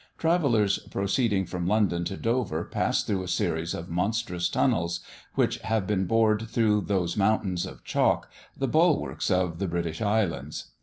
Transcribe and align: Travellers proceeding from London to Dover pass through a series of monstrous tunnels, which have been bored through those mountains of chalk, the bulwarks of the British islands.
Travellers 0.17 0.79
proceeding 0.89 1.45
from 1.45 1.67
London 1.67 2.03
to 2.05 2.17
Dover 2.17 2.63
pass 2.65 3.03
through 3.03 3.21
a 3.21 3.27
series 3.27 3.75
of 3.75 3.87
monstrous 3.87 4.49
tunnels, 4.49 5.01
which 5.35 5.59
have 5.59 5.85
been 5.85 6.05
bored 6.07 6.47
through 6.49 6.81
those 6.87 7.15
mountains 7.15 7.67
of 7.67 7.83
chalk, 7.83 8.27
the 8.57 8.67
bulwarks 8.67 9.29
of 9.29 9.59
the 9.59 9.67
British 9.67 10.01
islands. 10.01 10.71